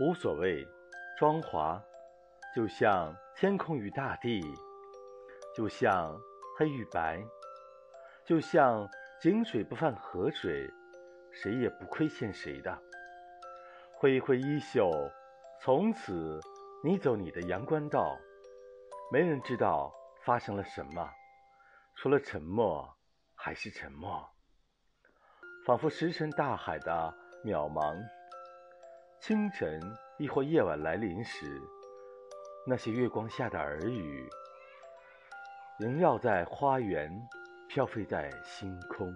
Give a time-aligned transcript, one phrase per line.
[0.00, 0.66] 无所谓
[1.18, 1.78] 妆华，
[2.56, 4.40] 就像天空与大地，
[5.54, 6.18] 就像
[6.56, 7.22] 黑与白，
[8.24, 8.88] 就像
[9.20, 10.66] 井水不犯河水，
[11.30, 12.78] 谁也不亏欠谁的。
[13.92, 14.90] 挥一挥衣袖，
[15.60, 16.40] 从此
[16.82, 18.16] 你走你的阳关道，
[19.12, 19.92] 没人知道
[20.24, 21.10] 发生了什么，
[21.96, 22.96] 除了沉默，
[23.34, 24.26] 还是沉默，
[25.66, 27.14] 仿佛石沉大海的
[27.44, 28.02] 渺茫。
[29.20, 29.78] 清晨
[30.18, 31.60] 亦或夜晚来临时，
[32.66, 34.26] 那些月光下的耳语，
[35.80, 37.10] 萦绕在花园，
[37.68, 39.14] 飘飞在星空。